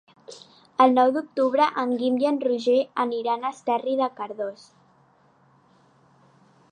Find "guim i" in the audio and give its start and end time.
1.99-2.27